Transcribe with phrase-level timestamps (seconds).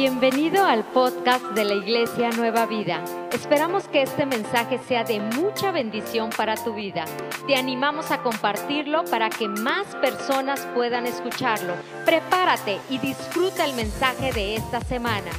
[0.00, 3.04] Bienvenido al podcast de la Iglesia Nueva Vida.
[3.34, 7.04] Esperamos que este mensaje sea de mucha bendición para tu vida.
[7.46, 11.74] Te animamos a compartirlo para que más personas puedan escucharlo.
[12.06, 15.30] Prepárate y disfruta el mensaje de esta semana.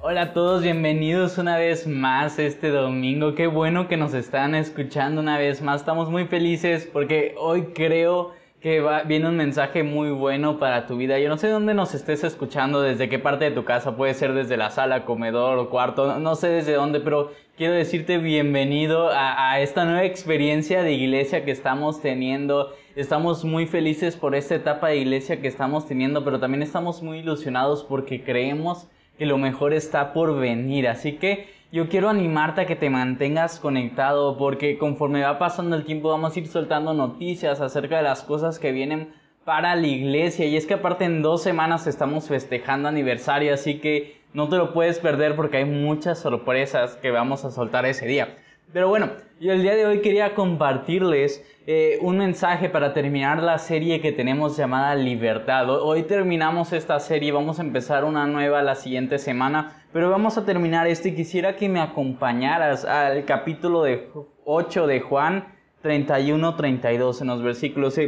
[0.00, 3.34] Hola a todos, bienvenidos una vez más este domingo.
[3.34, 5.82] Qué bueno que nos están escuchando una vez más.
[5.82, 8.32] Estamos muy felices porque hoy creo
[8.66, 11.20] que viene un mensaje muy bueno para tu vida.
[11.20, 14.32] Yo no sé dónde nos estés escuchando, desde qué parte de tu casa, puede ser
[14.34, 19.60] desde la sala, comedor o cuarto, no, sé desde dónde, pero quiero decirte bienvenido a,
[19.60, 22.74] esta nueva experiencia de iglesia que estamos teniendo.
[22.96, 27.18] Estamos muy felices por esta etapa de iglesia que estamos teniendo, pero también estamos muy
[27.18, 30.88] ilusionados porque creemos que lo mejor está por venir.
[30.88, 35.84] Así que yo quiero animarte a que te mantengas conectado porque conforme va pasando el
[35.84, 39.12] tiempo vamos a ir soltando noticias acerca de las cosas que vienen
[39.44, 40.46] para la iglesia.
[40.46, 44.72] Y es que aparte en dos semanas estamos festejando aniversario, así que no te lo
[44.72, 48.36] puedes perder porque hay muchas sorpresas que vamos a soltar ese día.
[48.72, 53.58] Pero bueno, yo el día de hoy quería compartirles eh, un mensaje para terminar la
[53.58, 55.70] serie que tenemos llamada Libertad.
[55.70, 60.44] Hoy terminamos esta serie, vamos a empezar una nueva la siguiente semana, pero vamos a
[60.44, 61.14] terminar este.
[61.14, 64.10] Quisiera que me acompañaras al capítulo de
[64.44, 65.44] 8 de Juan
[65.84, 67.98] 31-32 en los versículos.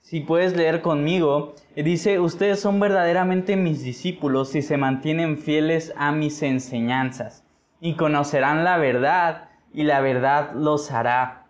[0.00, 6.12] Si puedes leer conmigo, dice, ustedes son verdaderamente mis discípulos si se mantienen fieles a
[6.12, 7.42] mis enseñanzas
[7.80, 11.46] y conocerán la verdad y la verdad los hará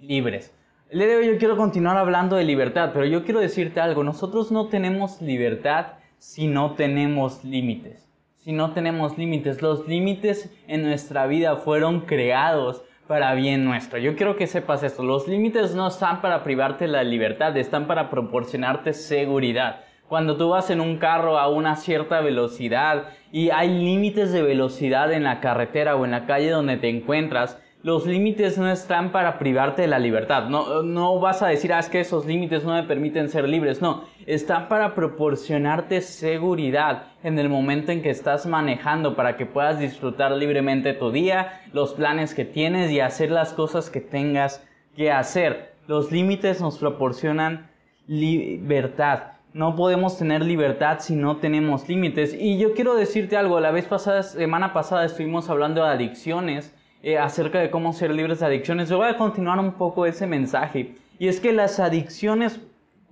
[0.00, 0.54] libres.
[0.88, 4.02] El día de hoy yo quiero continuar hablando de libertad, pero yo quiero decirte algo,
[4.04, 8.04] nosotros no tenemos libertad si no tenemos límites
[8.44, 9.62] si no tenemos límites.
[9.62, 13.98] Los límites en nuestra vida fueron creados para bien nuestro.
[13.98, 15.02] Yo quiero que sepas esto.
[15.02, 19.80] Los límites no están para privarte la libertad, están para proporcionarte seguridad.
[20.08, 25.10] Cuando tú vas en un carro a una cierta velocidad y hay límites de velocidad
[25.10, 29.38] en la carretera o en la calle donde te encuentras, los límites no están para
[29.38, 30.48] privarte de la libertad.
[30.48, 33.82] No, no vas a decir, ah, es que esos límites no me permiten ser libres.
[33.82, 39.78] No, están para proporcionarte seguridad en el momento en que estás manejando para que puedas
[39.78, 44.66] disfrutar libremente tu día, los planes que tienes y hacer las cosas que tengas
[44.96, 45.74] que hacer.
[45.86, 47.68] Los límites nos proporcionan
[48.06, 49.24] libertad.
[49.52, 52.32] No podemos tener libertad si no tenemos límites.
[52.32, 56.74] Y yo quiero decirte algo, la vez pasada, semana pasada estuvimos hablando de adicciones
[57.06, 58.88] eh, acerca de cómo ser libres de adicciones.
[58.88, 60.94] Yo voy a continuar un poco ese mensaje.
[61.18, 62.58] Y es que las adicciones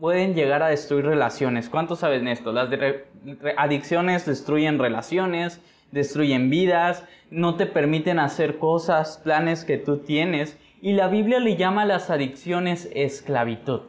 [0.01, 1.69] pueden llegar a destruir relaciones.
[1.69, 2.53] ¿Cuántos saben esto?
[2.53, 2.71] Las
[3.59, 5.61] adicciones destruyen relaciones,
[5.91, 10.57] destruyen vidas, no te permiten hacer cosas, planes que tú tienes.
[10.81, 13.83] Y la Biblia le llama a las adicciones esclavitud.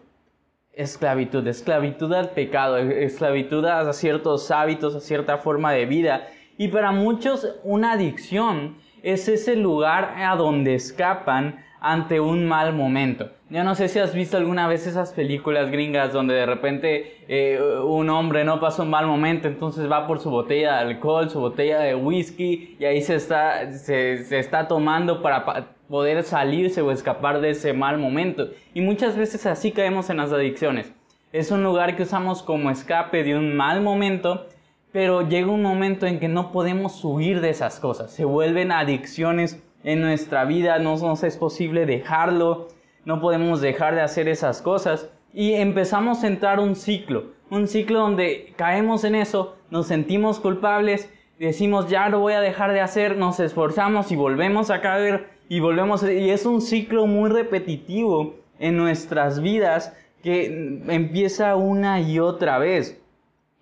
[0.74, 6.28] Esclavitud, esclavitud al pecado, esclavitud a ciertos hábitos, a cierta forma de vida.
[6.58, 13.30] Y para muchos una adicción es ese lugar a donde escapan ante un mal momento.
[13.50, 17.60] Yo no sé si has visto alguna vez esas películas gringas donde de repente eh,
[17.86, 21.42] un hombre no pasa un mal momento, entonces va por su botella de alcohol, su
[21.42, 25.44] botella de whisky y ahí se está, se, se está tomando para
[25.90, 28.48] poder salirse o escapar de ese mal momento.
[28.74, 30.94] Y muchas veces así caemos en las adicciones.
[31.34, 34.48] Es un lugar que usamos como escape de un mal momento
[34.94, 38.12] pero llega un momento en que no podemos huir de esas cosas.
[38.12, 42.70] Se vuelven adicciones en nuestra vida, no nos es posible dejarlo,
[43.04, 48.00] no podemos dejar de hacer esas cosas y empezamos a entrar un ciclo, un ciclo
[48.02, 51.10] donde caemos en eso, nos sentimos culpables,
[51.40, 55.60] decimos ya lo voy a dejar de hacer, nos esforzamos y volvemos a caer y
[55.60, 60.46] volvemos y es un ciclo muy repetitivo en nuestras vidas que
[60.88, 63.03] empieza una y otra vez.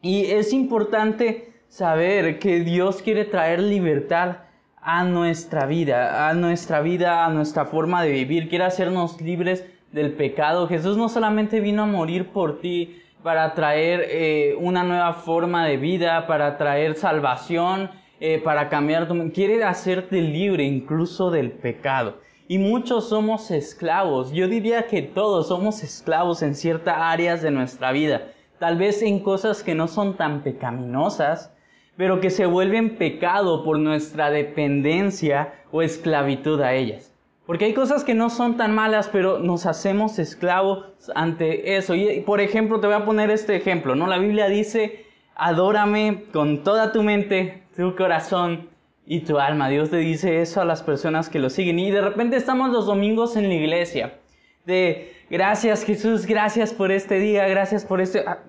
[0.03, 4.37] Y es importante saber que Dios quiere traer libertad
[4.81, 8.49] a nuestra vida, a nuestra vida, a nuestra forma de vivir.
[8.49, 10.67] Quiere hacernos libres del pecado.
[10.67, 15.77] Jesús no solamente vino a morir por ti para traer eh, una nueva forma de
[15.77, 19.31] vida, para traer salvación, eh, para cambiar tu...
[19.31, 22.17] Quiere hacerte libre incluso del pecado.
[22.47, 24.31] Y muchos somos esclavos.
[24.31, 29.21] Yo diría que todos somos esclavos en ciertas áreas de nuestra vida tal vez en
[29.21, 31.51] cosas que no son tan pecaminosas,
[31.97, 37.11] pero que se vuelven pecado por nuestra dependencia o esclavitud a ellas.
[37.47, 40.85] Porque hay cosas que no son tan malas, pero nos hacemos esclavos
[41.15, 41.95] ante eso.
[41.95, 44.05] Y por ejemplo, te voy a poner este ejemplo, ¿no?
[44.05, 48.69] La Biblia dice, adórame con toda tu mente, tu corazón
[49.07, 49.69] y tu alma.
[49.69, 51.79] Dios le dice eso a las personas que lo siguen.
[51.79, 54.20] Y de repente estamos los domingos en la iglesia.
[54.65, 58.23] De gracias Jesús, gracias por este día, gracias por este...
[58.27, 58.39] Ah,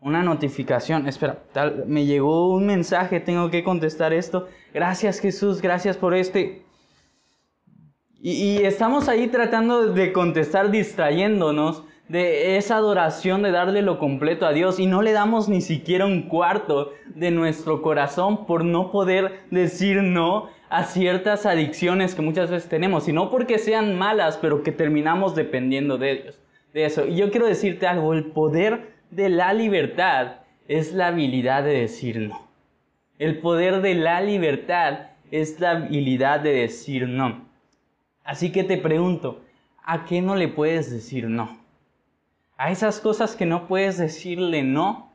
[0.00, 1.08] una notificación.
[1.08, 4.48] Espera, tal, me llegó un mensaje, tengo que contestar esto.
[4.72, 6.62] Gracias Jesús, gracias por este.
[8.20, 14.46] Y, y estamos ahí tratando de contestar distrayéndonos de esa adoración de darle lo completo
[14.46, 18.92] a Dios y no le damos ni siquiera un cuarto de nuestro corazón por no
[18.92, 24.36] poder decir no a ciertas adicciones que muchas veces tenemos, y no porque sean malas,
[24.36, 26.38] pero que terminamos dependiendo de ellos,
[26.72, 27.06] de eso.
[27.06, 30.36] Y yo quiero decirte algo, el poder de la libertad
[30.68, 32.46] es la habilidad de decir no.
[33.18, 37.46] El poder de la libertad es la habilidad de decir no.
[38.24, 39.40] Así que te pregunto,
[39.84, 41.58] ¿a qué no le puedes decir no?
[42.58, 45.05] A esas cosas que no puedes decirle no,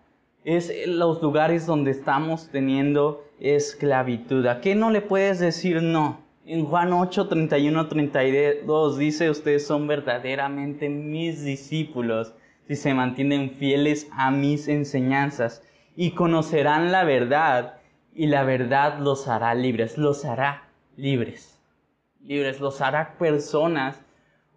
[0.44, 4.46] es los lugares donde estamos teniendo esclavitud.
[4.48, 6.20] ¿A qué no le puedes decir no?
[6.46, 12.34] En Juan 8, 31, 32 dice, ustedes son verdaderamente mis discípulos
[12.68, 15.64] si se mantienen fieles a mis enseñanzas
[15.96, 17.76] y conocerán la verdad
[18.14, 20.64] y la verdad los hará libres, los hará
[20.98, 21.60] libres,
[22.24, 24.02] libres, los hará personas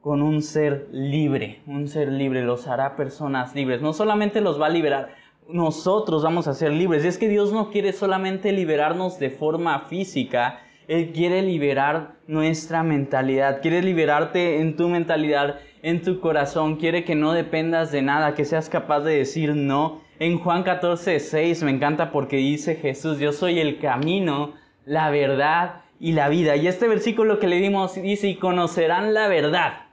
[0.00, 3.80] con un ser libre, un ser libre, los hará personas libres.
[3.80, 5.14] No solamente los va a liberar,
[5.48, 7.04] nosotros vamos a ser libres.
[7.04, 12.82] Y es que Dios no quiere solamente liberarnos de forma física, Él quiere liberar nuestra
[12.82, 18.34] mentalidad, quiere liberarte en tu mentalidad, en tu corazón, quiere que no dependas de nada,
[18.34, 20.02] que seas capaz de decir no.
[20.18, 24.54] En Juan 14, 6 me encanta porque dice Jesús, yo soy el camino,
[24.86, 26.56] la verdad y la vida.
[26.56, 29.86] Y este versículo que le dimos dice, y conocerán la verdad.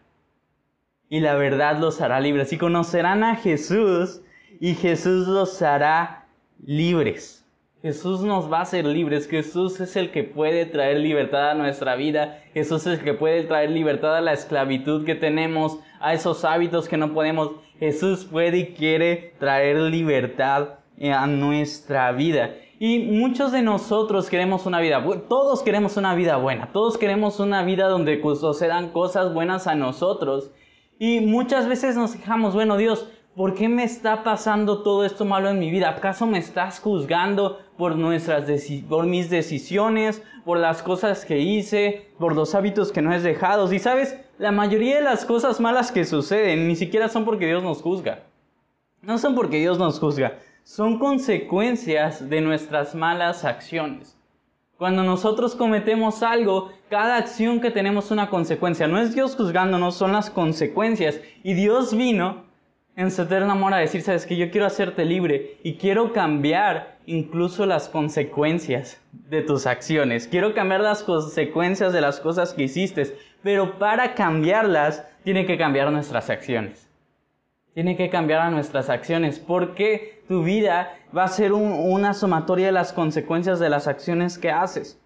[1.10, 2.54] Y la verdad los hará libres.
[2.54, 4.22] Y conocerán a Jesús
[4.60, 6.28] y Jesús los hará
[6.66, 7.46] libres.
[7.82, 9.28] Jesús nos va a hacer libres.
[9.28, 12.40] Jesús es el que puede traer libertad a nuestra vida.
[12.54, 16.88] Jesús es el que puede traer libertad a la esclavitud que tenemos, a esos hábitos
[16.88, 17.52] que no podemos.
[17.80, 20.76] Jesús puede y quiere traer libertad
[21.10, 22.52] a nuestra vida.
[22.80, 27.64] Y muchos de nosotros queremos una vida, todos queremos una vida buena, todos queremos una
[27.64, 30.52] vida donde sucedan cosas buenas a nosotros.
[30.98, 35.50] Y muchas veces nos quejamos, bueno Dios, ¿Por qué me está pasando todo esto malo
[35.50, 35.90] en mi vida?
[35.90, 38.44] ¿Acaso me estás juzgando por, nuestras
[38.90, 43.72] por mis decisiones, por las cosas que hice, por los hábitos que no he dejado?
[43.72, 47.64] Y sabes, la mayoría de las cosas malas que suceden ni siquiera son porque Dios
[47.64, 48.24] nos juzga.
[49.02, 54.18] No son porque Dios nos juzga, son consecuencias de nuestras malas acciones.
[54.78, 58.88] Cuando nosotros cometemos algo, cada acción que tenemos una consecuencia.
[58.88, 61.22] No es Dios juzgándonos, son las consecuencias.
[61.44, 62.51] Y Dios vino
[62.96, 66.98] en su eterno amor a decir, sabes que yo quiero hacerte libre y quiero cambiar
[67.06, 70.28] incluso las consecuencias de tus acciones.
[70.28, 75.92] Quiero cambiar las consecuencias de las cosas que hiciste, pero para cambiarlas tiene que cambiar
[75.92, 76.90] nuestras acciones.
[77.74, 82.72] Tiene que cambiar a nuestras acciones porque tu vida va a ser una sumatoria de
[82.74, 85.00] las consecuencias de las acciones que haces.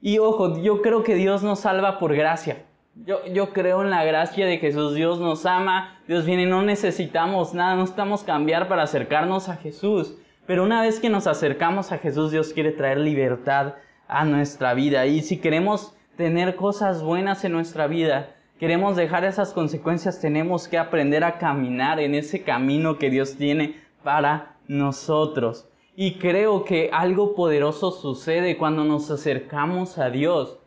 [0.00, 2.64] Y ojo, yo creo que Dios nos salva por gracia.
[3.06, 4.94] Yo, yo creo en la gracia de Jesús.
[4.94, 5.98] Dios nos ama.
[6.06, 6.46] Dios viene.
[6.46, 7.76] No necesitamos nada.
[7.76, 10.16] No estamos cambiar para acercarnos a Jesús.
[10.46, 13.74] Pero una vez que nos acercamos a Jesús, Dios quiere traer libertad
[14.08, 15.06] a nuestra vida.
[15.06, 20.78] Y si queremos tener cosas buenas en nuestra vida, queremos dejar esas consecuencias, tenemos que
[20.78, 25.68] aprender a caminar en ese camino que Dios tiene para nosotros.
[25.94, 30.58] Y creo que algo poderoso sucede cuando nos acercamos a Dios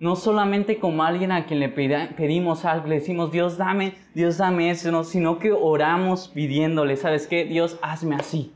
[0.00, 4.70] no solamente como alguien a quien le pedimos algo, le decimos, Dios dame, Dios dame
[4.70, 7.44] eso, sino que oramos pidiéndole, ¿sabes qué?
[7.44, 8.54] Dios hazme así,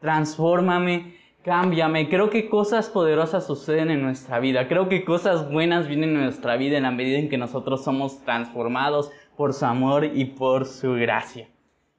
[0.00, 2.08] transfórmame, cámbiame.
[2.08, 6.56] Creo que cosas poderosas suceden en nuestra vida, creo que cosas buenas vienen en nuestra
[6.56, 10.94] vida en la medida en que nosotros somos transformados por su amor y por su
[10.94, 11.46] gracia.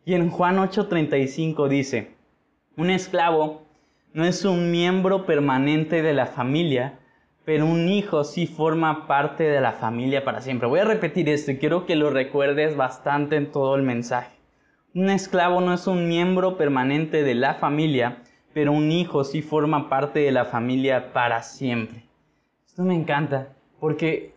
[0.05, 2.15] Y en Juan 8:35 dice,
[2.75, 3.61] un esclavo
[4.13, 6.97] no es un miembro permanente de la familia,
[7.47, 10.67] pero un hijo sí forma parte de la familia para siempre.
[10.67, 14.35] Voy a repetir esto y quiero que lo recuerdes bastante en todo el mensaje.
[14.93, 18.17] Un esclavo no es un miembro permanente de la familia,
[18.53, 22.03] pero un hijo sí forma parte de la familia para siempre.
[22.65, 23.47] Esto me encanta,
[23.79, 24.33] porque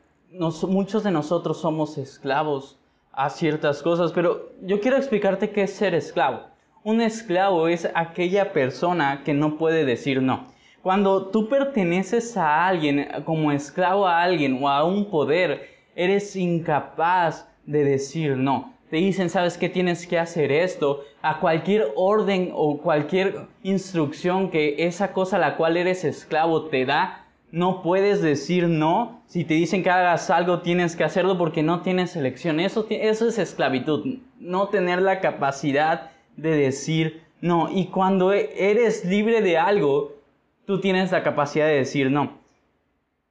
[0.68, 2.78] muchos de nosotros somos esclavos
[3.10, 6.42] a ciertas cosas, pero yo quiero explicarte qué es ser esclavo.
[6.84, 10.46] Un esclavo es aquella persona que no puede decir no.
[10.82, 17.46] Cuando tú perteneces a alguien, como esclavo a alguien o a un poder, eres incapaz
[17.66, 18.72] de decir no.
[18.88, 24.86] Te dicen, sabes que tienes que hacer esto, a cualquier orden o cualquier instrucción que
[24.86, 29.20] esa cosa a la cual eres esclavo te da, no puedes decir no.
[29.26, 32.58] Si te dicen que hagas algo, tienes que hacerlo porque no tienes elección.
[32.58, 37.68] Eso, eso es esclavitud, no tener la capacidad de decir no.
[37.70, 40.19] Y cuando e-, eres libre de algo,
[40.66, 42.38] tú tienes la capacidad de decir no.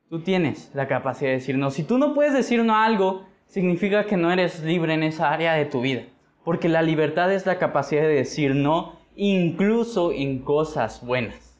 [0.09, 1.69] Tú tienes la capacidad de decir no.
[1.71, 5.31] Si tú no puedes decir no a algo, significa que no eres libre en esa
[5.31, 6.03] área de tu vida.
[6.43, 11.59] Porque la libertad es la capacidad de decir no, incluso en cosas buenas.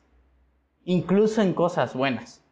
[0.86, 2.44] Incluso en cosas buenas.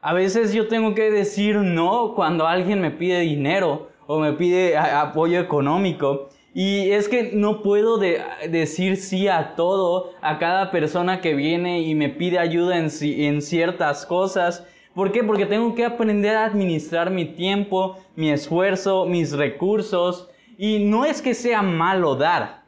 [0.00, 4.76] A veces yo tengo que decir no cuando alguien me pide dinero o me pide
[4.76, 6.28] apoyo económico.
[6.56, 11.96] Y es que no puedo decir sí a todo, a cada persona que viene y
[11.96, 14.64] me pide ayuda en, en ciertas cosas.
[14.94, 15.24] ¿Por qué?
[15.24, 20.30] Porque tengo que aprender a administrar mi tiempo, mi esfuerzo, mis recursos.
[20.56, 22.62] Y no es que sea malo dar,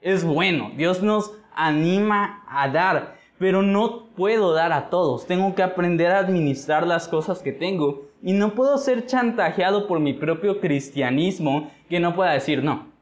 [0.00, 0.70] es bueno.
[0.76, 5.26] Dios nos anima a dar, pero no puedo dar a todos.
[5.26, 8.02] Tengo que aprender a administrar las cosas que tengo.
[8.22, 12.93] Y no puedo ser chantajeado por mi propio cristianismo que no pueda decir no.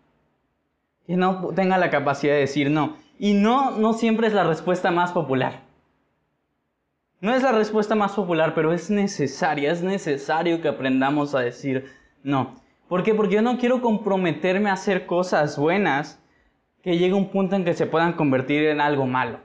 [1.06, 2.96] Que no tenga la capacidad de decir no.
[3.18, 5.60] Y no, no siempre es la respuesta más popular.
[7.20, 11.92] No es la respuesta más popular, pero es necesaria, es necesario que aprendamos a decir
[12.24, 12.56] no.
[12.88, 13.14] ¿Por qué?
[13.14, 16.20] Porque yo no quiero comprometerme a hacer cosas buenas
[16.82, 19.38] que llegue un punto en que se puedan convertir en algo malo.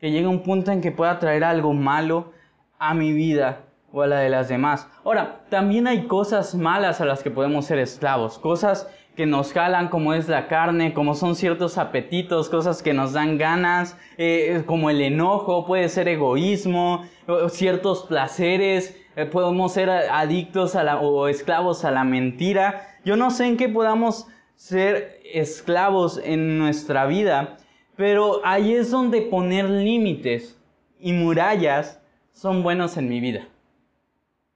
[0.00, 2.32] Que llegue un punto en que pueda traer algo malo
[2.78, 4.88] a mi vida o a la de las demás.
[5.04, 9.88] Ahora, también hay cosas malas a las que podemos ser esclavos, cosas que nos jalan
[9.88, 14.88] como es la carne, como son ciertos apetitos, cosas que nos dan ganas, eh, como
[14.88, 17.04] el enojo, puede ser egoísmo,
[17.50, 22.88] ciertos placeres, eh, podemos ser adictos a la, o esclavos a la mentira.
[23.04, 24.26] Yo no sé en qué podamos
[24.56, 27.56] ser esclavos en nuestra vida,
[27.96, 30.58] pero ahí es donde poner límites
[30.98, 32.00] y murallas
[32.32, 33.46] son buenos en mi vida.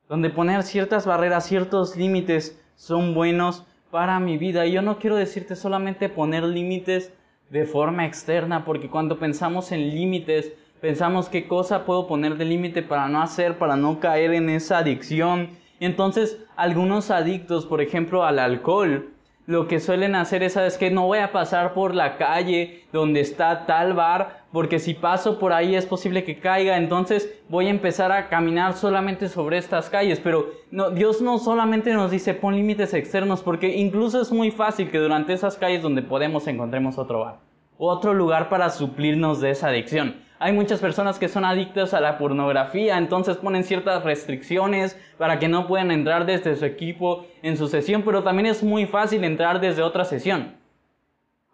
[0.08, 4.66] Donde poner ciertas barreras, ciertos límites son buenos para mi vida.
[4.66, 7.12] Y yo no quiero decirte solamente poner límites
[7.50, 12.82] de forma externa, porque cuando pensamos en límites, pensamos qué cosa puedo poner de límite
[12.82, 15.50] para no hacer, para no caer en esa adicción.
[15.78, 19.10] Y entonces algunos adictos, por ejemplo, al alcohol,
[19.46, 23.20] lo que suelen hacer es, ¿sabes que No voy a pasar por la calle donde
[23.20, 27.70] está tal bar, porque si paso por ahí es posible que caiga, entonces voy a
[27.70, 30.20] empezar a caminar solamente sobre estas calles.
[30.20, 30.50] Pero
[30.94, 35.32] Dios no solamente nos dice pon límites externos, porque incluso es muy fácil que durante
[35.32, 37.38] esas calles donde podemos encontremos otro bar,
[37.78, 40.25] otro lugar para suplirnos de esa adicción.
[40.38, 45.48] Hay muchas personas que son adictas a la pornografía, entonces ponen ciertas restricciones para que
[45.48, 49.60] no puedan entrar desde su equipo en su sesión, pero también es muy fácil entrar
[49.60, 50.56] desde otra sesión,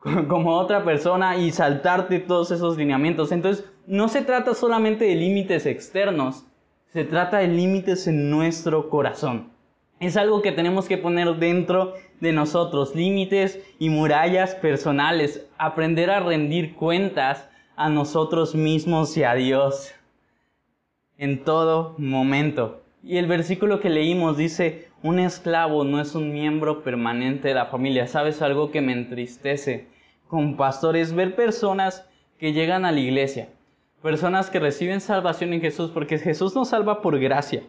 [0.28, 3.30] como otra persona y saltarte todos esos lineamientos.
[3.30, 6.44] Entonces, no se trata solamente de límites externos,
[6.92, 9.52] se trata de límites en nuestro corazón.
[10.00, 16.18] Es algo que tenemos que poner dentro de nosotros, límites y murallas personales, aprender a
[16.18, 19.92] rendir cuentas a nosotros mismos y a Dios
[21.18, 22.82] en todo momento.
[23.04, 27.66] Y el versículo que leímos dice, un esclavo no es un miembro permanente de la
[27.66, 28.06] familia.
[28.06, 29.88] ¿Sabes algo que me entristece
[30.28, 31.12] con pastores?
[31.12, 32.06] Ver personas
[32.38, 33.48] que llegan a la iglesia,
[34.02, 37.62] personas que reciben salvación en Jesús, porque Jesús nos salva por gracia.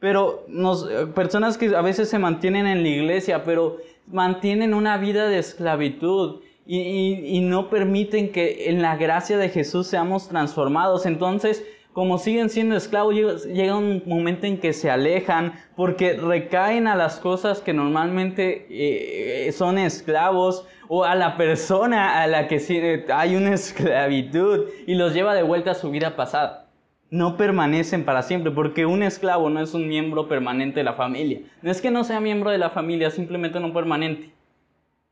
[0.00, 5.28] Pero nos, personas que a veces se mantienen en la iglesia, pero mantienen una vida
[5.28, 11.06] de esclavitud y, no permiten que en la gracia de Jesús seamos transformados.
[11.06, 13.14] Entonces, como siguen siendo esclavos,
[13.46, 19.52] llega, un momento en que se alejan porque recaen a las cosas que normalmente eh,
[19.52, 25.34] son esclavos o a la persona a la que hay una esclavitud y los lleva
[25.34, 26.64] de vuelta a su vida pasada.
[27.08, 31.40] No permanecen para siempre porque un esclavo no es un miembro permanente de la familia.
[31.62, 34.32] No es que no sea miembro de la familia, simplemente no permanente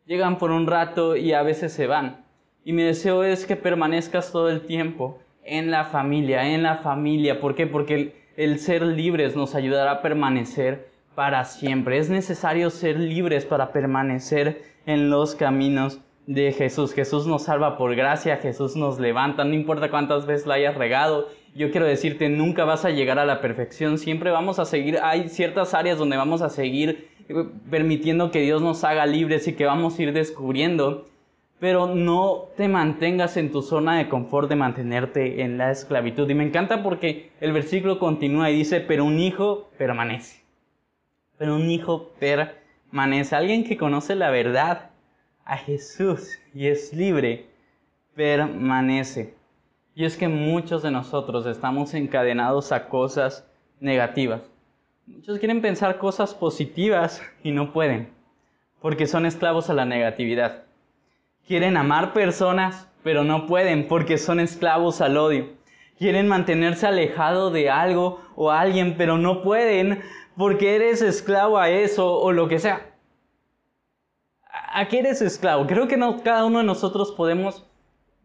[0.06, 2.24] llegan por un rato y a veces se van.
[2.64, 7.40] Y mi deseo es que permanezcas todo el tiempo en la familia, en la familia.
[7.40, 7.66] ¿Por qué?
[7.66, 11.98] Porque el, ser libres nos ayudará a permanecer para siempre.
[11.98, 16.94] Es necesario ser libres para permanecer en los caminos de Jesús.
[16.94, 21.28] Jesús nos salva por gracia, Jesús nos levanta, no importa cuántas veces la hayas regado.
[21.54, 25.28] Yo quiero decirte, nunca vas a llegar a la perfección, siempre vamos a seguir, hay
[25.28, 27.08] ciertas áreas donde vamos a seguir
[27.70, 31.06] permitiendo que Dios nos haga libres y que vamos a ir descubriendo,
[31.58, 36.28] pero no te mantengas en tu zona de confort de mantenerte en la esclavitud.
[36.28, 40.42] Y me encanta porque el versículo continúa y dice, pero un hijo permanece.
[41.38, 43.36] Pero un hijo permanece.
[43.36, 44.90] Alguien que conoce la verdad
[45.44, 47.46] a Jesús y es libre,
[48.14, 49.34] permanece.
[49.94, 53.46] Y es que muchos de nosotros estamos encadenados a cosas
[53.80, 54.42] negativas.
[55.06, 58.08] Muchos quieren pensar cosas positivas y no pueden,
[58.80, 60.62] porque son esclavos a la negatividad.
[61.46, 65.50] Quieren amar personas, pero no pueden porque son esclavos al odio.
[65.98, 70.00] Quieren mantenerse alejado de algo o alguien, pero no pueden
[70.38, 72.94] porque eres esclavo a eso o lo que sea.
[74.72, 75.66] ¿A qué eres esclavo?
[75.66, 77.62] Creo que cada uno de nosotros podemos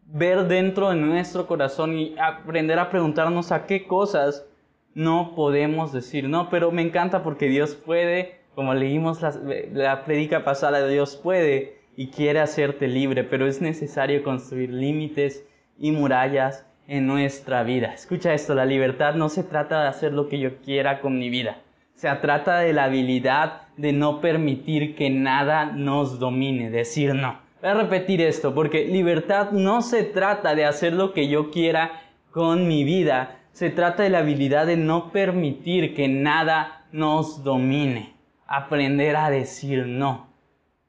[0.06, 4.46] ver dentro de nuestro corazón y aprender a preguntarnos a qué cosas
[4.94, 9.32] no podemos decir no, pero me encanta porque Dios puede, como leímos la,
[9.72, 15.44] la predica pasada, Dios puede y quiere hacerte libre, pero es necesario construir límites
[15.78, 17.94] y murallas en nuestra vida.
[17.94, 21.30] Escucha esto, la libertad no se trata de hacer lo que yo quiera con mi
[21.30, 21.58] vida.
[21.94, 27.38] Se trata de la habilidad de no permitir que nada nos domine, decir no.
[27.60, 32.02] Voy a repetir esto, porque libertad no se trata de hacer lo que yo quiera
[32.30, 38.14] con mi vida, se trata de la habilidad de no permitir que nada nos domine.
[38.46, 40.28] Aprender a decir no.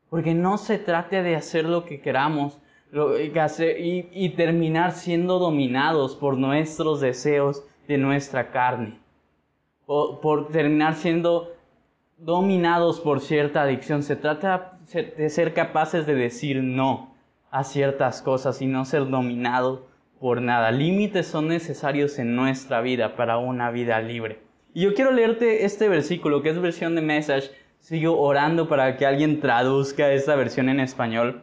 [0.09, 2.59] Porque no se trata de hacer lo que queramos
[2.91, 8.99] y, y terminar siendo dominados por nuestros deseos de nuestra carne.
[9.85, 11.53] O por terminar siendo
[12.17, 14.03] dominados por cierta adicción.
[14.03, 17.15] Se trata de ser capaces de decir no
[17.49, 19.90] a ciertas cosas y no ser dominado
[20.21, 20.71] por nada.
[20.71, 24.39] Límites son necesarios en nuestra vida para una vida libre.
[24.73, 27.49] Y yo quiero leerte este versículo que es versión de Message.
[27.79, 31.41] Sigo orando para que alguien traduzca esta versión en español.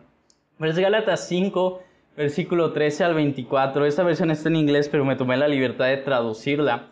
[0.59, 1.83] Vers Gálatas 5,
[2.17, 3.85] versículo 13 al 24.
[3.85, 6.91] Esta versión está en inglés, pero me tomé la libertad de traducirla.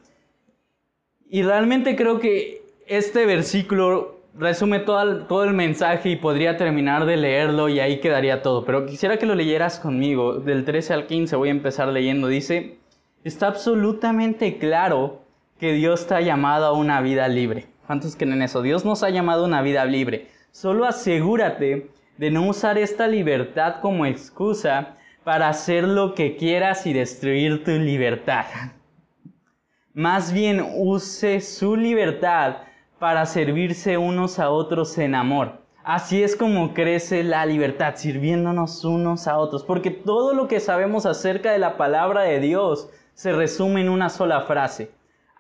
[1.31, 7.07] Y realmente creo que este versículo resume todo el, todo el mensaje y podría terminar
[7.07, 8.65] de leerlo y ahí quedaría todo.
[8.65, 10.35] Pero quisiera que lo leyeras conmigo.
[10.35, 12.29] Del 13 al 15 voy a empezar leyendo.
[12.29, 12.79] Dice,
[13.25, 15.23] está absolutamente claro
[15.59, 17.67] que Dios te ha llamado a una vida libre.
[17.87, 18.63] ¿Cuántos creen eso?
[18.63, 20.29] Dios nos ha llamado a una vida libre.
[20.51, 26.93] Solo asegúrate de no usar esta libertad como excusa para hacer lo que quieras y
[26.93, 28.47] destruir tu libertad.
[29.95, 32.59] Más bien use su libertad
[32.99, 35.61] para servirse unos a otros en amor.
[35.85, 39.63] Así es como crece la libertad, sirviéndonos unos a otros.
[39.63, 44.09] Porque todo lo que sabemos acerca de la palabra de Dios se resume en una
[44.09, 44.91] sola frase.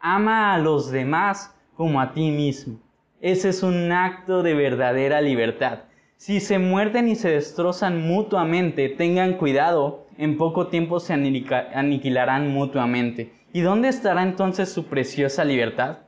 [0.01, 2.79] Ama a los demás como a ti mismo.
[3.21, 5.81] Ese es un acto de verdadera libertad.
[6.17, 13.33] Si se muerden y se destrozan mutuamente, tengan cuidado, en poco tiempo se aniquilarán mutuamente.
[13.53, 16.06] ¿Y dónde estará entonces su preciosa libertad?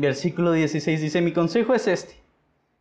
[0.00, 2.14] Versículo 16 dice, mi consejo es este.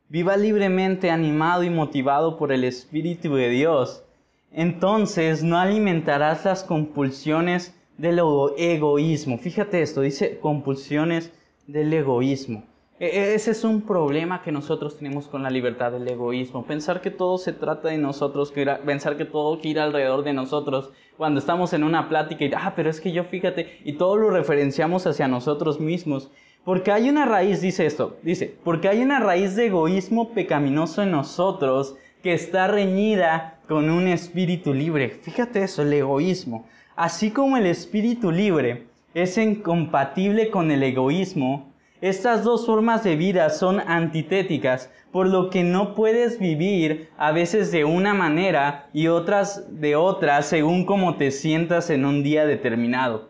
[0.08, 4.03] Viva libremente, animado y motivado por el Espíritu de Dios.
[4.51, 8.19] Entonces no alimentarás las compulsiones del
[8.60, 9.39] egoísmo.
[9.39, 11.34] Fíjate esto, dice compulsiones
[11.65, 12.63] del egoísmo.
[12.99, 16.67] E, e, ese es un problema que nosotros tenemos con la libertad del egoísmo.
[16.67, 18.53] Pensar que todo se trata de nosotros,
[18.86, 20.91] pensar que todo gira alrededor de nosotros.
[21.17, 24.30] Cuando estamos en una plática y, ah, pero es que yo fíjate, y todo lo
[24.30, 26.30] referenciamos hacia nosotros mismos.
[26.67, 31.12] Porque hay una raíz, dice esto, dice, porque hay una raíz de egoísmo pecaminoso en
[31.12, 35.08] nosotros que está reñida con un espíritu libre.
[35.08, 36.67] Fíjate eso, el egoísmo.
[36.97, 43.49] Así como el espíritu libre es incompatible con el egoísmo, estas dos formas de vida
[43.49, 49.80] son antitéticas, por lo que no puedes vivir a veces de una manera y otras
[49.80, 53.30] de otra según cómo te sientas en un día determinado.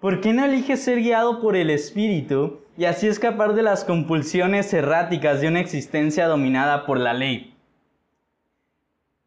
[0.00, 4.72] ¿Por qué no eliges ser guiado por el Espíritu y así escapar de las compulsiones
[4.72, 7.52] erráticas de una existencia dominada por la ley?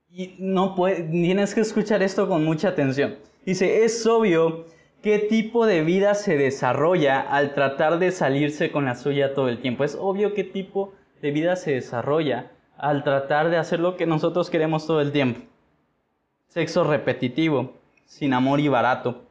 [0.10, 3.18] Y no tienes que escuchar esto con mucha atención.
[3.46, 4.68] Dice, es obvio
[5.04, 9.60] qué tipo de vida se desarrolla al tratar de salirse con la suya todo el
[9.60, 9.84] tiempo.
[9.84, 14.50] Es obvio qué tipo de vida se desarrolla al tratar de hacer lo que nosotros
[14.50, 15.42] queremos todo el tiempo.
[16.48, 17.74] Sexo repetitivo,
[18.06, 19.24] sin amor y barato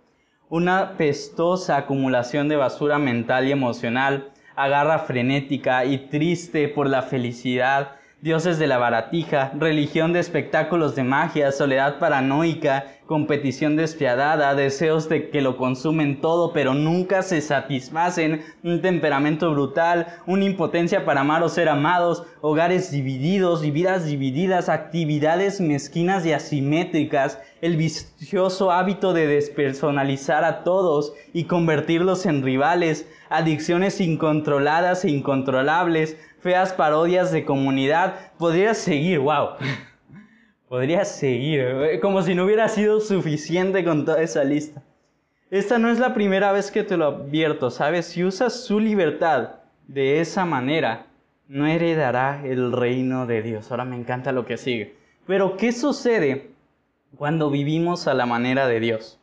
[0.50, 7.92] una pestosa acumulación de basura mental y emocional, agarra frenética y triste por la felicidad,
[8.20, 15.30] dioses de la baratija, religión de espectáculos de magia, soledad paranoica, competición despiadada, deseos de
[15.30, 21.42] que lo consumen todo pero nunca se satisfacen, un temperamento brutal, una impotencia para amar
[21.42, 29.12] o ser amados, hogares divididos y vidas divididas, actividades mezquinas y asimétricas, el vicioso hábito
[29.12, 37.44] de despersonalizar a todos y convertirlos en rivales, adicciones incontroladas e incontrolables, feas parodias de
[37.44, 39.48] comunidad, podría seguir, wow.
[40.70, 44.84] Podría seguir, eh, como si no hubiera sido suficiente con toda esa lista.
[45.50, 48.06] Esta no es la primera vez que te lo advierto, ¿sabes?
[48.06, 49.56] Si usas su libertad
[49.88, 51.06] de esa manera,
[51.48, 53.68] no heredará el reino de Dios.
[53.72, 54.94] Ahora me encanta lo que sigue.
[55.26, 56.52] Pero ¿qué sucede
[57.16, 59.18] cuando vivimos a la manera de Dios?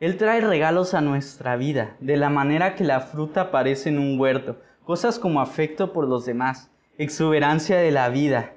[0.00, 4.18] Él trae regalos a nuestra vida, de la manera que la fruta aparece en un
[4.18, 8.54] huerto, cosas como afecto por los demás, exuberancia de la vida,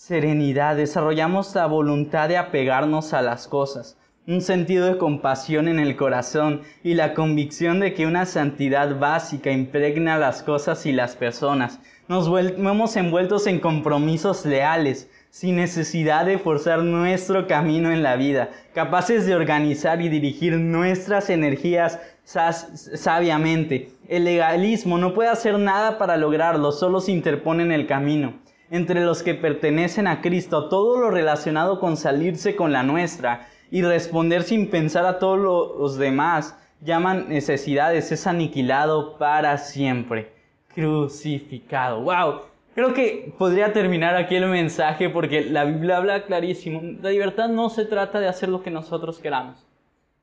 [0.00, 5.94] serenidad, desarrollamos la voluntad de apegarnos a las cosas, un sentido de compasión en el
[5.94, 11.80] corazón y la convicción de que una santidad básica impregna las cosas y las personas.
[12.08, 18.48] Nos vemos envueltos en compromisos leales, sin necesidad de forzar nuestro camino en la vida,
[18.74, 23.92] capaces de organizar y dirigir nuestras energías sabiamente.
[24.08, 28.32] El legalismo no puede hacer nada para lograrlo, solo se interpone en el camino.
[28.70, 33.82] Entre los que pertenecen a Cristo, todo lo relacionado con salirse con la nuestra y
[33.82, 40.32] responder sin pensar a todos los demás llaman necesidades es aniquilado para siempre,
[40.74, 42.00] crucificado.
[42.02, 42.42] ¡Wow!
[42.74, 46.80] Creo que podría terminar aquí el mensaje porque la Biblia habla clarísimo.
[47.02, 49.66] La libertad no se trata de hacer lo que nosotros queramos.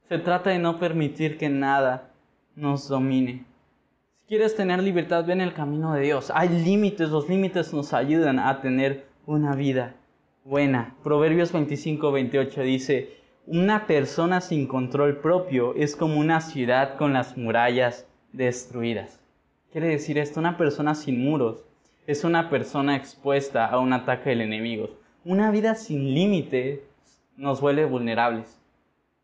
[0.08, 2.10] Se trata de no permitir que nada
[2.56, 3.44] nos domine.
[4.28, 6.34] Quieres tener libertad, ven el camino de Dios.
[6.36, 9.96] Hay límites, los límites nos ayudan a tener una vida
[10.44, 10.98] buena.
[11.02, 13.10] Proverbios 25, 28 dice,
[13.46, 19.18] una persona sin control propio es como una ciudad con las murallas destruidas.
[19.72, 21.64] Quiere decir esto, una persona sin muros
[22.06, 24.90] es una persona expuesta a un ataque del enemigo.
[25.24, 26.82] Una vida sin límites
[27.38, 28.60] nos vuelve vulnerables.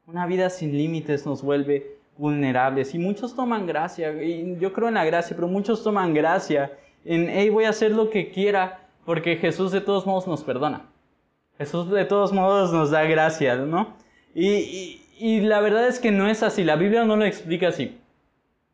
[0.08, 2.93] Una vida sin límites nos vuelve vulnerables.
[2.93, 6.71] Y muchos toman gracia, y yo creo en la gracia, pero muchos toman gracia
[7.06, 10.89] en, hey, voy a hacer lo que quiera, porque Jesús de todos modos nos perdona.
[11.58, 13.95] Jesús de todos modos nos da gracia, ¿no?
[14.34, 14.99] Y,
[15.41, 17.97] la verdad es que no es así, la Biblia no lo explica así.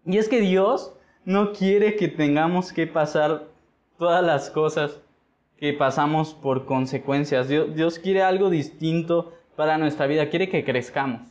[0.06, 0.94] Y es que Dios
[1.26, 3.44] no quiere que tengamos que pasar
[3.98, 5.00] todas las cosas
[5.58, 7.50] que pasamos por consecuencias.
[7.50, 11.30] Dios, Dios, quiere algo distinto para nuestra vida, quiere que crezcamos,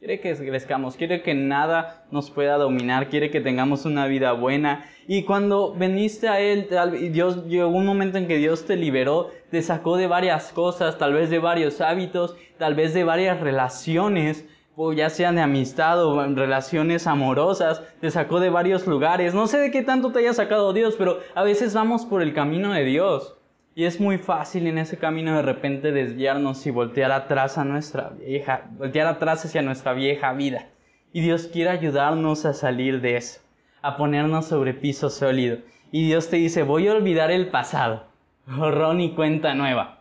[0.00, 4.86] quiere que crezcamos, quiere que nada nos pueda dominar, quiere que tengamos una vida buena.
[5.06, 6.68] Y cuando veniste a Él,
[7.12, 11.12] Dios llegó un momento en que Dios te liberó te sacó de varias cosas, tal
[11.12, 16.24] vez de varios hábitos, tal vez de varias relaciones, o ya sean de amistad o
[16.34, 19.34] relaciones amorosas, te sacó de varios lugares.
[19.34, 22.32] No sé de qué tanto te haya sacado Dios, pero a veces vamos por el
[22.32, 23.36] camino de Dios.
[23.80, 28.10] Y es muy fácil en ese camino de repente desviarnos y voltear atrás a nuestra
[28.10, 30.66] vieja, voltear atrás hacia nuestra vieja vida.
[31.14, 33.40] Y Dios quiere ayudarnos a salir de eso,
[33.80, 35.60] a ponernos sobre piso sólido.
[35.90, 38.04] Y Dios te dice, voy a olvidar el pasado
[38.44, 40.00] borrón y cuenta nueva.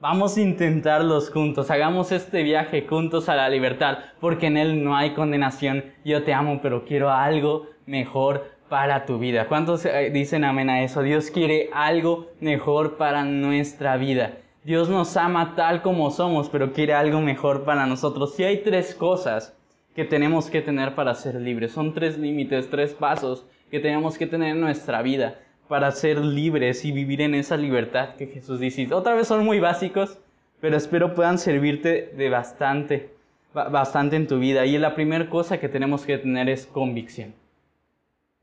[0.00, 4.96] Vamos a intentarlos juntos, hagamos este viaje juntos a la libertad, porque en Él no
[4.96, 5.84] hay condenación.
[6.06, 9.48] Yo te amo, pero quiero algo mejor para tu vida.
[9.48, 11.02] ¿Cuántos eh, dicen amén a eso?
[11.02, 14.38] Dios quiere algo mejor para nuestra vida.
[14.62, 18.34] Dios nos ama tal como somos, pero quiere algo mejor para nosotros.
[18.34, 19.54] Si hay tres cosas
[19.94, 24.28] que tenemos que tener para ser libres, son tres límites, tres pasos que tenemos que
[24.28, 28.86] tener en nuestra vida para ser libres y vivir en esa libertad que Jesús dice.
[28.94, 30.18] Otra vez son muy básicos,
[30.60, 33.10] pero espero puedan servirte de bastante,
[33.52, 34.64] bastante en tu vida.
[34.64, 37.34] Y la primera cosa que tenemos que tener es convicción.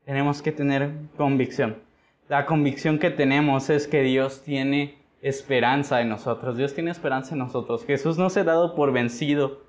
[0.08, 1.76] Tenemos que tener convicción.
[2.30, 6.56] La convicción que tenemos es que Dios tiene esperanza en nosotros.
[6.56, 7.84] Dios tiene esperanza en nosotros.
[7.84, 9.64] Jesús no se ha dado por vencido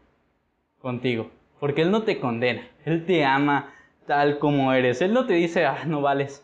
[0.80, 2.66] contigo, porque Él no te condena.
[2.86, 3.74] Él te ama
[4.08, 5.02] tal como eres.
[5.02, 6.42] Él no te dice, ah, no vales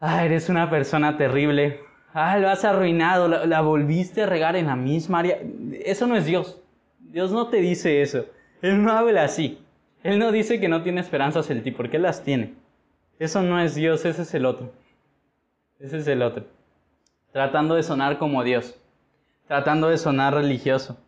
[0.00, 1.78] ah, eres una persona terrible,
[2.12, 5.38] ah, lo has arruinado, la, volviste a regar en la misma área.
[5.84, 6.60] Eso no es Dios.
[6.98, 8.26] Dios no te dice eso.
[8.62, 9.64] Él no habla así.
[10.06, 12.54] Él no dice que no tiene esperanzas en ti, porque las tiene.
[13.18, 14.72] Eso no es Dios, ese es el otro.
[15.78, 16.44] Ese es el otro.
[17.32, 18.78] Tratando de sonar como Dios.
[19.46, 20.98] Tratando de sonar religioso.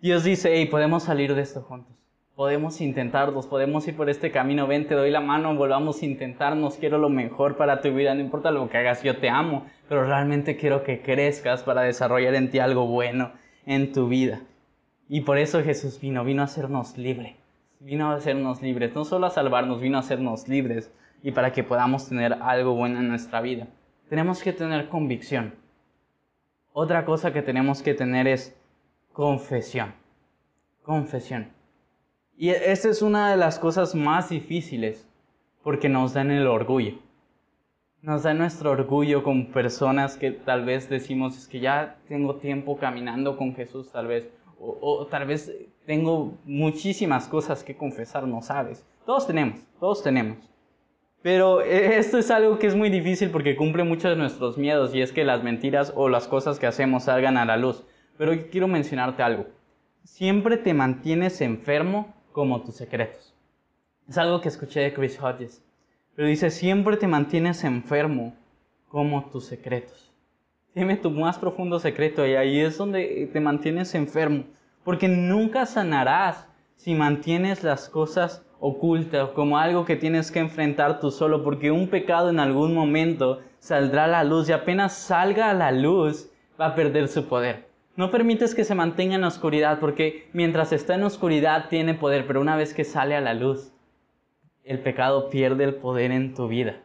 [0.00, 2.00] Dios dice, hey, podemos salir de esto juntos
[2.40, 6.76] podemos intentarlos, podemos ir por este camino, ven, te doy la mano, volvamos a intentarnos,
[6.76, 10.06] quiero lo mejor para tu vida, no importa lo que hagas, yo te amo, pero
[10.06, 13.32] realmente quiero que crezcas para desarrollar en ti algo bueno
[13.66, 14.40] en tu vida.
[15.06, 17.34] Y por eso Jesús vino, vino a hacernos libres,
[17.80, 21.64] vino a hacernos libres, no solo a salvarnos, vino a hacernos libres y para que
[21.64, 23.66] podamos tener algo bueno en nuestra vida.
[24.08, 25.54] Tenemos que tener convicción.
[26.72, 28.56] Otra cosa que tenemos que tener es
[29.12, 29.92] confesión.
[30.82, 31.48] Confesión.
[32.36, 35.06] Y esta es una de las cosas más difíciles
[35.62, 36.98] porque nos dan el orgullo.
[38.02, 42.78] Nos da nuestro orgullo con personas que tal vez decimos es que ya tengo tiempo
[42.78, 44.28] caminando con Jesús tal vez.
[44.58, 45.54] O, tal vez
[45.90, 48.86] tengo muchísimas cosas que confesar, no sabes.
[49.04, 50.38] Todos tenemos, todos tenemos.
[51.20, 54.94] Pero eh, esto es algo que es muy difícil porque cumple muchos de nuestros miedos
[54.94, 57.82] y es que las mentiras o las cosas que hacemos salgan a la luz.
[58.16, 59.46] Pero quiero mencionarte algo.
[60.04, 63.34] Siempre te mantienes enfermo como tus secretos.
[64.08, 65.60] Es algo que escuché de Chris Hodges.
[66.14, 68.32] Pero dice, siempre te mantienes enfermo
[68.86, 70.12] como tus secretos.
[70.72, 74.44] Dime tu más profundo secreto y ahí es donde te mantienes enfermo.
[74.90, 81.12] Porque nunca sanarás si mantienes las cosas ocultas como algo que tienes que enfrentar tú
[81.12, 81.44] solo.
[81.44, 85.70] Porque un pecado en algún momento saldrá a la luz y apenas salga a la
[85.70, 86.28] luz
[86.60, 87.68] va a perder su poder.
[87.94, 92.26] No permites que se mantenga en la oscuridad porque mientras está en oscuridad tiene poder,
[92.26, 93.72] pero una vez que sale a la luz,
[94.64, 96.80] el pecado pierde el poder en tu vida.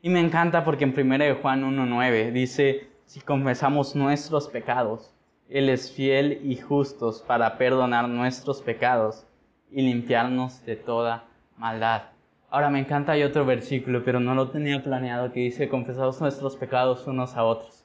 [0.00, 5.12] Y me encanta porque en 1 Juan 1.9 dice, si confesamos nuestros pecados,
[5.52, 9.26] Él es fiel y justo para perdonar nuestros pecados
[9.70, 11.24] y limpiarnos de toda
[11.56, 12.02] maldad.
[12.50, 16.56] Ahora me encanta hay otro versículo, pero no lo tenía planeado, que dice, confesados nuestros
[16.56, 17.82] pecados unos a otros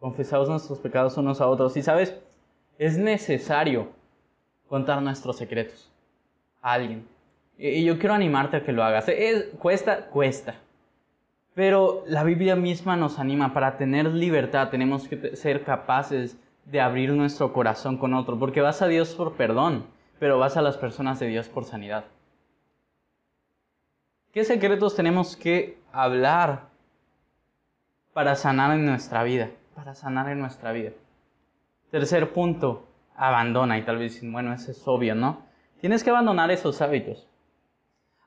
[0.00, 1.76] confesamos nuestros pecados unos a otros.
[1.76, 2.16] Y sabes,
[2.78, 3.88] es necesario
[4.68, 5.90] contar nuestros secretos
[6.62, 7.06] a alguien.
[7.58, 9.08] Y yo quiero animarte a que lo hagas.
[9.08, 10.56] Es, cuesta, cuesta.
[11.54, 14.68] Pero la Biblia misma nos anima para tener libertad.
[14.68, 18.38] Tenemos que ser capaces de abrir nuestro corazón con otro.
[18.38, 19.86] Porque vas a Dios por perdón,
[20.20, 22.04] pero vas a las personas de Dios por sanidad.
[24.32, 26.68] ¿Qué secretos tenemos que hablar
[28.12, 29.50] para sanar en nuestra vida?
[29.76, 30.90] para sanar en nuestra vida.
[31.90, 33.78] Tercer punto, abandona.
[33.78, 35.42] Y tal vez bueno, eso es obvio, ¿no?
[35.80, 37.28] Tienes que abandonar esos hábitos.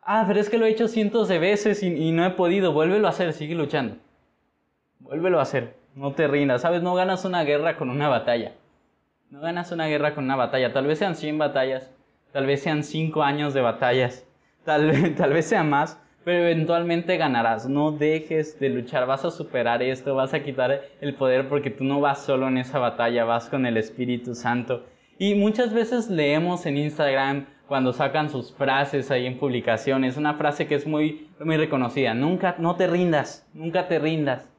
[0.02, 2.72] Ah, pero es que lo he hecho cientos de veces y, no he podido.
[2.72, 3.98] Vuélvelo a hacer, sigue luchando.
[5.00, 5.76] Vuélvelo a hacer.
[5.96, 6.62] No te rindas.
[6.62, 6.84] ¿Sabes?
[6.84, 8.54] No ganas una guerra con una batalla.
[9.30, 10.74] No ganas una guerra con una batalla.
[10.74, 11.90] Tal vez sean 100 batallas.
[12.32, 14.26] Tal vez sean 5 años de batallas.
[14.66, 17.68] Tal, tal vez sea más pero eventualmente ganarás.
[17.68, 21.84] No dejes de luchar, vas a superar esto, vas a quitar el poder porque tú
[21.84, 24.86] no vas solo en esa batalla, vas con el Espíritu Santo.
[25.18, 30.68] Y muchas veces leemos en Instagram cuando sacan sus frases ahí en publicaciones, una frase
[30.68, 34.50] que es muy, muy reconocida, nunca, no te rindas, nunca te rindas,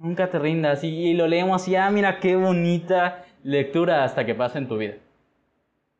[0.00, 0.82] nunca te rindas.
[0.82, 4.94] Y, lo leemos y, ah, mira qué bonita lectura hasta que pasa en tu vida.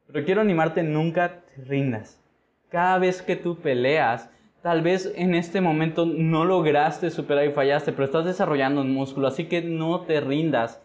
[0.09, 2.21] Pero quiero animarte, nunca te rindas.
[2.69, 4.29] Cada vez que tú peleas,
[4.63, 9.27] Tal vez en este momento no lograste superar y fallaste, pero estás desarrollando un músculo,
[9.27, 10.83] así que no te rindas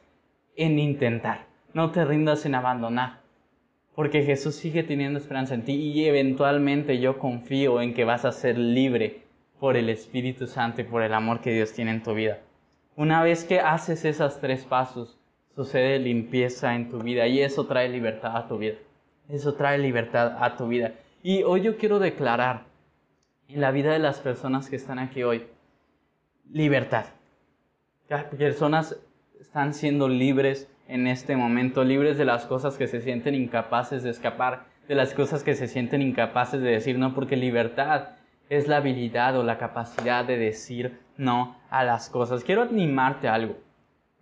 [0.55, 3.19] en intentar, no te rindas en abandonar,
[3.93, 8.31] porque Jesús sigue teniendo esperanza en ti y eventualmente yo confío en que vas a
[8.31, 9.23] ser libre
[9.59, 12.39] por el Espíritu Santo y por el amor que Dios tiene en tu vida.
[12.97, 15.17] Una vez que haces esos tres pasos,
[15.53, 18.75] sucede limpieza en tu vida y eso trae libertad a tu vida.
[19.27, 20.93] Eso trae libertad a tu vida.
[21.21, 22.63] Y hoy yo quiero declarar
[23.49, 25.45] en la vida de las personas que están aquí hoy.
[26.53, 27.05] Libertad.
[28.07, 28.95] Las personas
[29.41, 34.11] están siendo libres en este momento, libres de las cosas que se sienten incapaces de
[34.11, 38.09] escapar, de las cosas que se sienten incapaces de decir no, porque libertad
[38.49, 42.43] es la habilidad o la capacidad de decir no a las cosas.
[42.43, 43.55] Quiero animarte algo,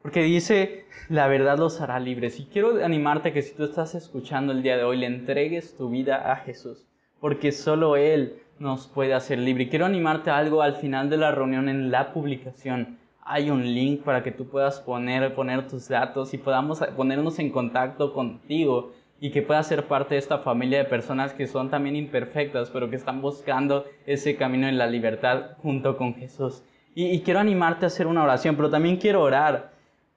[0.02, 2.40] porque dice, la verdad los hará libres.
[2.40, 5.90] Y quiero animarte que si tú estás escuchando el día de hoy, le entregues tu
[5.90, 6.86] vida a Jesús,
[7.20, 9.70] porque solo Él nos puede hacer libre.
[9.70, 12.98] Quiero animarte algo al final de la reunión en la publicación.
[13.26, 17.50] Hay un link para que tú puedas poner, poner tus datos y podamos ponernos en
[17.52, 21.96] contacto contigo y que puedas ser parte de esta familia de personas que son también
[21.96, 26.62] imperfectas, pero que están buscando ese camino en la libertad junto con Jesús.
[26.96, 29.72] Y, quiero animarte a hacer una oración, pero también quiero orar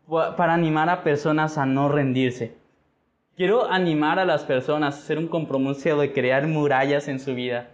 [0.08, 2.54] para animar a personas a no rendirse.
[3.36, 7.70] Quiero animar a las personas a hacer un compromiso de crear murallas en su vida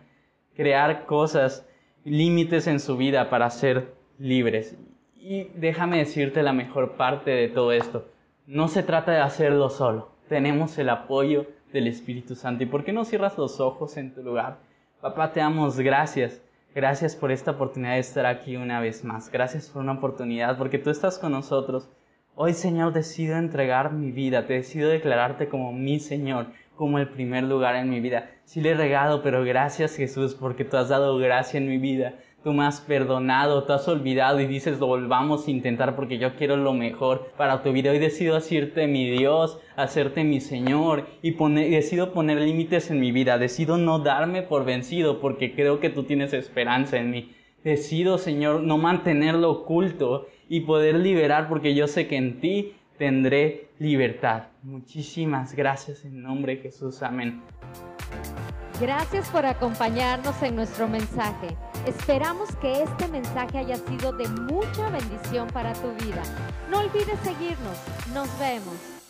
[0.54, 1.66] crear cosas,
[2.04, 4.76] límites en su vida para ser libres.
[5.16, 8.08] Y déjame decirte la mejor parte de todo esto.
[8.46, 10.10] No se trata de hacerlo solo.
[10.28, 12.64] Tenemos el apoyo del Espíritu Santo.
[12.64, 14.58] ¿Y por qué no cierras los ojos en tu lugar?
[15.00, 16.42] Papá, te damos gracias.
[16.74, 19.30] Gracias por esta oportunidad de estar aquí una vez más.
[19.30, 21.90] Gracias por una oportunidad, porque tú estás con nosotros.
[22.34, 24.46] Hoy, Señor, decido entregar mi vida.
[24.46, 28.30] Te decido declararte como mi Señor como el primer lugar en mi vida.
[28.44, 32.14] Sí le he regado, pero gracias Jesús porque tú has dado gracia en mi vida.
[32.44, 36.34] Tú me has perdonado, tú has olvidado y dices lo volvamos a intentar porque yo
[36.34, 37.92] quiero lo mejor para tu vida.
[37.92, 41.30] Hoy decido hacerte mi Dios, hacerte mi Señor y
[41.70, 43.38] decido poner límites en mi vida.
[43.38, 47.30] Decido no darme por vencido porque creo que tú tienes esperanza en mí.
[47.62, 53.68] Decido, Señor, no mantenerlo oculto y poder liberar porque yo sé que en ti tendré
[53.78, 54.48] libertad.
[54.64, 57.02] Muchísimas gracias en nombre de Jesús.
[57.02, 57.40] Amén.
[58.82, 61.56] Gracias por acompañarnos en nuestro mensaje.
[61.86, 66.20] Esperamos que este mensaje haya sido de mucha bendición para tu vida.
[66.68, 67.78] No olvides seguirnos.
[68.12, 69.01] Nos vemos.